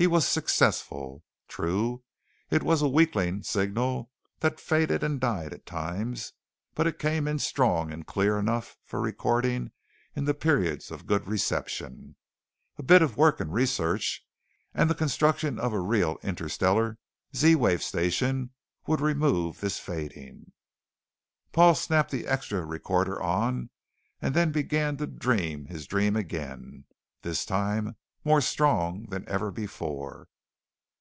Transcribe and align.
His 0.00 0.06
was 0.06 0.28
success! 0.28 0.88
True, 1.48 2.04
it 2.50 2.62
was 2.62 2.82
a 2.82 2.88
weakling 2.88 3.42
signal 3.42 4.12
that 4.38 4.60
faded 4.60 5.02
and 5.02 5.20
died 5.20 5.52
at 5.52 5.66
times, 5.66 6.34
but 6.76 6.86
it 6.86 7.00
came 7.00 7.26
in 7.26 7.40
strong 7.40 7.90
and 7.92 8.06
clear 8.06 8.38
enough 8.38 8.76
for 8.84 9.00
recording 9.00 9.72
in 10.14 10.24
the 10.24 10.34
periods 10.34 10.92
of 10.92 11.08
good 11.08 11.26
reception. 11.26 12.14
A 12.76 12.82
bit 12.84 13.02
of 13.02 13.16
work 13.16 13.40
and 13.40 13.52
research, 13.52 14.24
and 14.72 14.88
the 14.88 14.94
construction 14.94 15.58
of 15.58 15.72
a 15.72 15.80
real 15.80 16.18
interstellar 16.22 16.98
Z 17.34 17.56
wave 17.56 17.82
station 17.82 18.50
would 18.86 19.00
remove 19.00 19.58
this 19.60 19.80
fading. 19.80 20.52
Paul 21.50 21.74
snapped 21.74 22.12
the 22.12 22.24
extra 22.24 22.64
recorder 22.64 23.20
on, 23.20 23.70
and 24.22 24.32
then 24.32 24.52
began 24.52 24.96
to 24.98 25.08
dream 25.08 25.64
his 25.66 25.88
dream 25.88 26.14
again, 26.14 26.84
this 27.22 27.44
time 27.44 27.96
more 28.24 28.40
strong 28.42 29.04
than 29.06 29.26
ever 29.26 29.50
before. 29.50 30.28